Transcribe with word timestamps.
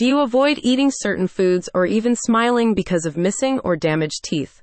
Do 0.00 0.06
you 0.06 0.20
avoid 0.20 0.58
eating 0.62 0.90
certain 0.90 1.28
foods 1.28 1.68
or 1.74 1.84
even 1.84 2.16
smiling 2.16 2.72
because 2.72 3.04
of 3.04 3.18
missing 3.18 3.58
or 3.58 3.76
damaged 3.76 4.24
teeth? 4.24 4.62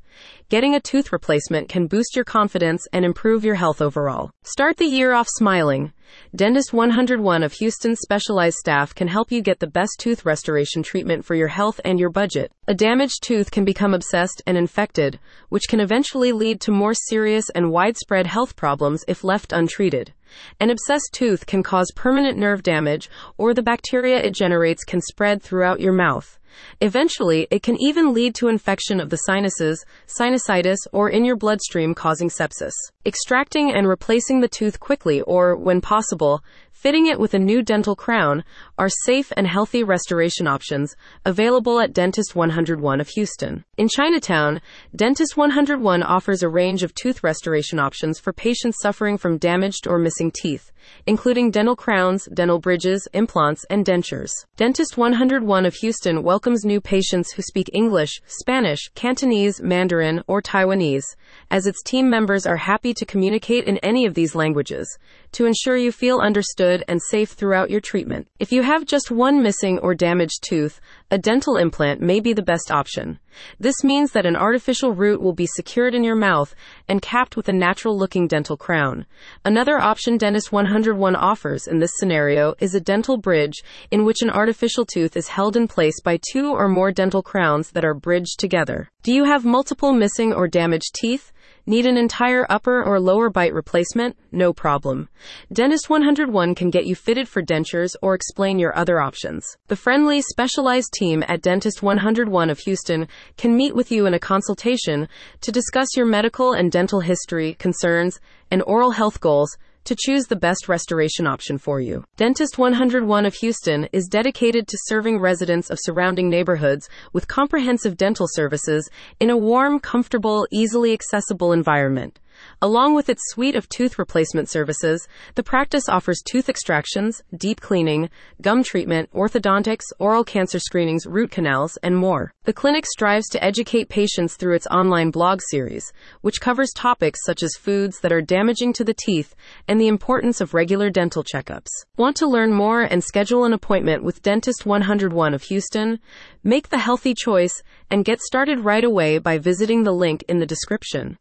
Getting 0.49 0.73
a 0.73 0.79
tooth 0.79 1.11
replacement 1.11 1.69
can 1.69 1.85
boost 1.85 2.15
your 2.15 2.25
confidence 2.25 2.87
and 2.91 3.05
improve 3.05 3.45
your 3.45 3.53
health 3.53 3.79
overall. 3.79 4.31
Start 4.41 4.77
the 4.77 4.87
year 4.87 5.13
off 5.13 5.27
smiling. 5.29 5.93
Dentist 6.35 6.73
101 6.73 7.43
of 7.43 7.53
Houston's 7.53 7.99
specialized 7.99 8.57
staff 8.57 8.93
can 8.93 9.07
help 9.07 9.31
you 9.31 9.41
get 9.41 9.59
the 9.59 9.67
best 9.67 9.99
tooth 9.99 10.25
restoration 10.25 10.83
treatment 10.83 11.25
for 11.25 11.35
your 11.35 11.47
health 11.47 11.79
and 11.85 11.99
your 11.99 12.09
budget. 12.09 12.51
A 12.67 12.73
damaged 12.73 13.23
tooth 13.23 13.51
can 13.51 13.65
become 13.65 13.93
abscessed 13.93 14.41
and 14.45 14.57
infected, 14.57 15.19
which 15.49 15.67
can 15.67 15.79
eventually 15.79 16.31
lead 16.31 16.61
to 16.61 16.71
more 16.71 16.93
serious 16.93 17.49
and 17.51 17.71
widespread 17.71 18.27
health 18.27 18.55
problems 18.55 19.03
if 19.07 19.23
left 19.23 19.53
untreated. 19.53 20.13
An 20.59 20.69
abscessed 20.69 21.11
tooth 21.13 21.45
can 21.45 21.63
cause 21.63 21.91
permanent 21.95 22.37
nerve 22.37 22.61
damage, 22.61 23.09
or 23.37 23.53
the 23.53 23.63
bacteria 23.63 24.17
it 24.17 24.33
generates 24.33 24.83
can 24.83 25.01
spread 25.01 25.41
throughout 25.41 25.79
your 25.79 25.93
mouth. 25.93 26.37
Eventually, 26.81 27.47
it 27.51 27.63
can 27.63 27.79
even 27.81 28.13
lead 28.13 28.35
to 28.35 28.47
infection 28.47 28.99
of 28.99 29.09
the 29.09 29.17
sinuses, 29.17 29.85
sinusitis, 30.07 30.77
or 30.91 31.09
in 31.09 31.25
your 31.25 31.35
bloodstream 31.35 31.93
causing 31.93 32.29
sepsis. 32.29 32.73
Extracting 33.05 33.71
and 33.71 33.87
replacing 33.87 34.41
the 34.41 34.47
tooth 34.47 34.79
quickly 34.79 35.21
or, 35.21 35.55
when 35.55 35.81
possible, 35.81 36.43
fitting 36.77 37.07
it 37.07 37.19
with 37.19 37.33
a 37.33 37.39
new 37.39 37.63
dental 37.63 37.95
crown 37.95 38.43
are 38.77 38.89
safe 39.03 39.33
and 39.35 39.47
healthy 39.47 39.83
restoration 39.83 40.47
options 40.47 40.95
available 41.25 41.79
at 41.79 41.91
Dentist 41.91 42.35
101 42.35 43.01
of 43.01 43.09
Houston. 43.09 43.65
In 43.77 43.87
Chinatown, 43.89 44.61
Dentist 44.95 45.35
101 45.35 46.03
offers 46.03 46.43
a 46.43 46.49
range 46.49 46.83
of 46.83 46.93
tooth 46.93 47.23
restoration 47.23 47.79
options 47.79 48.19
for 48.19 48.31
patients 48.31 48.77
suffering 48.79 49.17
from 49.17 49.39
damaged 49.39 49.87
or 49.87 49.97
missing 49.97 50.31
teeth, 50.31 50.71
including 51.07 51.49
dental 51.49 51.75
crowns, 51.75 52.27
dental 52.33 52.59
bridges, 52.59 53.07
implants, 53.11 53.65
and 53.71 53.83
dentures. 53.83 54.31
Dentist 54.55 54.97
101 54.97 55.65
of 55.65 55.73
Houston 55.75 56.21
welcomes 56.21 56.46
new 56.55 56.79
patients 56.79 57.31
who 57.33 57.41
speak 57.41 57.69
English, 57.73 58.21
Spanish, 58.25 58.89
Cantonese, 58.95 59.61
Mandarin, 59.61 60.23
or 60.27 60.41
Taiwanese, 60.41 61.15
as 61.51 61.67
its 61.67 61.83
team 61.83 62.09
members 62.09 62.45
are 62.45 62.57
happy 62.57 62.93
to 62.93 63.05
communicate 63.05 63.65
in 63.65 63.77
any 63.79 64.05
of 64.05 64.13
these 64.13 64.35
languages 64.35 64.97
to 65.33 65.45
ensure 65.45 65.75
you 65.75 65.91
feel 65.91 66.19
understood 66.19 66.83
and 66.87 67.01
safe 67.01 67.31
throughout 67.31 67.69
your 67.69 67.81
treatment. 67.81 68.27
If 68.39 68.51
you 68.51 68.63
have 68.63 68.85
just 68.85 69.11
one 69.11 69.43
missing 69.43 69.79
or 69.79 69.93
damaged 69.93 70.43
tooth, 70.47 70.79
a 71.11 71.17
dental 71.17 71.57
implant 71.57 72.01
may 72.01 72.19
be 72.19 72.33
the 72.33 72.41
best 72.41 72.71
option. 72.71 73.19
This 73.59 73.83
means 73.83 74.11
that 74.11 74.25
an 74.25 74.35
artificial 74.35 74.93
root 74.93 75.21
will 75.21 75.33
be 75.33 75.45
secured 75.45 75.93
in 75.93 76.03
your 76.03 76.15
mouth 76.15 76.55
and 76.87 77.01
capped 77.01 77.35
with 77.35 77.47
a 77.47 77.53
natural 77.53 77.97
looking 77.97 78.27
dental 78.27 78.57
crown. 78.57 79.05
Another 79.45 79.79
option 79.79 80.17
Dentist 80.17 80.51
101 80.51 81.15
offers 81.15 81.67
in 81.67 81.79
this 81.79 81.91
scenario 81.97 82.55
is 82.59 82.73
a 82.73 82.81
dental 82.81 83.17
bridge 83.17 83.63
in 83.91 84.05
which 84.05 84.21
an 84.21 84.29
artificial 84.29 84.85
tooth 84.85 85.15
is 85.15 85.27
held 85.27 85.55
in 85.55 85.67
place 85.67 86.01
by 86.01 86.17
two 86.37 86.53
or 86.53 86.67
more 86.67 86.91
dental 86.91 87.23
crowns 87.23 87.71
that 87.71 87.83
are 87.83 87.95
bridged 87.95 88.37
together. 88.37 88.87
Do 89.01 89.11
you 89.11 89.23
have 89.23 89.43
multiple 89.43 89.91
missing 89.91 90.33
or 90.33 90.47
damaged 90.47 90.93
teeth? 90.93 91.31
Need 91.65 91.87
an 91.87 91.97
entire 91.97 92.45
upper 92.47 92.83
or 92.83 92.99
lower 92.99 93.31
bite 93.31 93.55
replacement? 93.55 94.15
No 94.31 94.53
problem. 94.53 95.09
Dentist 95.51 95.89
101 95.89 96.53
can 96.53 96.69
get 96.69 96.85
you 96.85 96.93
fitted 96.93 97.27
for 97.27 97.41
dentures 97.41 97.95
or 98.03 98.13
explain 98.13 98.59
your 98.59 98.77
other 98.77 99.01
options. 99.01 99.57
The 99.67 99.75
friendly, 99.75 100.21
specialized 100.21 100.93
team 100.93 101.23
at 101.27 101.41
Dentist 101.41 101.81
101 101.81 102.51
of 102.51 102.59
Houston 102.59 103.07
can 103.35 103.57
meet 103.57 103.75
with 103.75 103.91
you 103.91 104.05
in 104.05 104.13
a 104.13 104.19
consultation 104.19 105.09
to 105.41 105.51
discuss 105.51 105.87
your 105.97 106.05
medical 106.05 106.53
and 106.53 106.71
dental 106.71 106.99
history, 106.99 107.55
concerns, 107.55 108.19
and 108.51 108.61
oral 108.67 108.91
health 108.91 109.19
goals 109.19 109.57
to 109.87 109.95
choose 109.97 110.25
the 110.25 110.35
best 110.35 110.67
restoration 110.67 111.25
option 111.25 111.57
for 111.57 111.79
you. 111.79 112.03
Dentist 112.17 112.57
101 112.57 113.25
of 113.25 113.33
Houston 113.35 113.87
is 113.93 114.09
dedicated 114.09 114.67
to 114.67 114.77
serving 114.83 115.17
residents 115.17 115.69
of 115.69 115.79
surrounding 115.81 116.29
neighborhoods 116.29 116.89
with 117.13 117.29
comprehensive 117.29 117.95
dental 117.95 118.27
services 118.29 118.89
in 119.21 119.29
a 119.29 119.37
warm, 119.37 119.79
comfortable, 119.79 120.45
easily 120.51 120.91
accessible 120.91 121.53
environment. 121.53 122.19
Along 122.61 122.95
with 122.95 123.09
its 123.09 123.21
suite 123.27 123.55
of 123.55 123.69
tooth 123.69 123.99
replacement 123.99 124.49
services, 124.49 125.07
the 125.35 125.43
practice 125.43 125.87
offers 125.87 126.21
tooth 126.25 126.49
extractions, 126.49 127.21
deep 127.35 127.61
cleaning, 127.61 128.09
gum 128.41 128.63
treatment, 128.63 129.11
orthodontics, 129.13 129.83
oral 129.99 130.23
cancer 130.23 130.59
screenings, 130.59 131.05
root 131.05 131.31
canals, 131.31 131.77
and 131.83 131.95
more. 131.95 132.33
The 132.43 132.53
clinic 132.53 132.85
strives 132.85 133.27
to 133.29 133.43
educate 133.43 133.89
patients 133.89 134.35
through 134.35 134.55
its 134.55 134.67
online 134.67 135.11
blog 135.11 135.39
series, 135.49 135.91
which 136.21 136.41
covers 136.41 136.71
topics 136.75 137.19
such 137.23 137.43
as 137.43 137.55
foods 137.55 137.99
that 137.99 138.11
are 138.11 138.21
damaging 138.21 138.73
to 138.73 138.83
the 138.83 138.93
teeth 138.93 139.35
and 139.67 139.79
the 139.79 139.87
importance 139.87 140.41
of 140.41 140.53
regular 140.53 140.89
dental 140.89 141.23
checkups. 141.23 141.69
Want 141.95 142.17
to 142.17 142.27
learn 142.27 142.53
more 142.53 142.81
and 142.81 143.03
schedule 143.03 143.45
an 143.45 143.53
appointment 143.53 144.03
with 144.03 144.21
Dentist 144.21 144.65
101 144.65 145.33
of 145.33 145.43
Houston? 145.43 145.99
Make 146.43 146.69
the 146.69 146.79
healthy 146.79 147.13
choice 147.13 147.63
and 147.89 148.03
get 148.03 148.19
started 148.19 148.59
right 148.59 148.83
away 148.83 149.17
by 149.19 149.37
visiting 149.37 149.83
the 149.83 149.93
link 149.93 150.23
in 150.27 150.39
the 150.39 150.45
description. 150.45 151.15